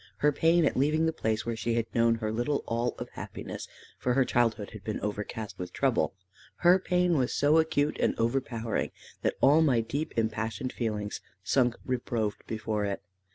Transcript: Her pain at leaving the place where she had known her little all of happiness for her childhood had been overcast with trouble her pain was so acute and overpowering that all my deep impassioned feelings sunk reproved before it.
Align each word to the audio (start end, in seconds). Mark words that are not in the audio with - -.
Her 0.17 0.31
pain 0.31 0.65
at 0.65 0.75
leaving 0.75 1.05
the 1.05 1.13
place 1.13 1.45
where 1.45 1.55
she 1.55 1.75
had 1.75 1.85
known 1.93 2.15
her 2.15 2.31
little 2.31 2.63
all 2.65 2.95
of 2.97 3.07
happiness 3.09 3.67
for 3.99 4.15
her 4.15 4.25
childhood 4.25 4.71
had 4.71 4.83
been 4.83 4.99
overcast 4.99 5.59
with 5.59 5.71
trouble 5.73 6.15
her 6.65 6.79
pain 6.79 7.19
was 7.19 7.31
so 7.35 7.59
acute 7.59 7.97
and 7.99 8.17
overpowering 8.19 8.89
that 9.21 9.35
all 9.41 9.61
my 9.61 9.79
deep 9.79 10.17
impassioned 10.17 10.73
feelings 10.73 11.21
sunk 11.43 11.75
reproved 11.85 12.41
before 12.47 12.83
it. 12.83 13.03